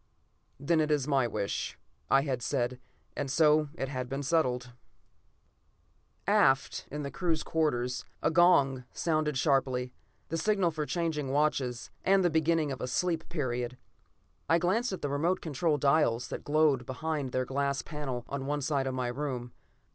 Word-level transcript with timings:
"Then 0.59 0.81
it 0.81 0.89
is 0.89 1.07
my 1.07 1.27
wish," 1.27 1.77
I 2.09 2.21
had 2.23 2.41
said, 2.41 2.79
and 3.15 3.29
so 3.29 3.69
it 3.75 3.87
had 3.87 4.09
been 4.09 4.23
settled. 4.23 4.73
Aft, 6.25 6.87
in 6.89 7.03
the 7.03 7.11
crew's 7.11 7.43
quarters, 7.43 8.03
a 8.23 8.31
gong 8.31 8.83
sounded 8.93 9.37
sharply: 9.37 9.93
the 10.29 10.37
signal 10.39 10.71
for 10.71 10.87
changing 10.87 11.29
watches, 11.29 11.91
and 12.03 12.23
the 12.25 12.31
beginning 12.31 12.71
of 12.71 12.81
a 12.81 12.87
sleep 12.87 13.29
period. 13.29 13.77
I 14.49 14.57
glanced 14.57 14.91
at 14.91 15.03
the 15.03 15.09
remote 15.11 15.39
control 15.39 15.77
dials 15.77 16.29
that 16.29 16.43
glowed 16.43 16.87
behind 16.87 17.31
their 17.31 17.45
glass 17.45 17.83
panel 17.83 18.25
on 18.27 18.47
one 18.47 18.61
side 18.61 18.87
of 18.87 18.95
my 18.95 19.09
room. 19.09 19.53